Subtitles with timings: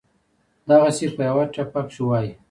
[0.69, 2.31] دغسې پۀ يوه ټپه کښې وائي: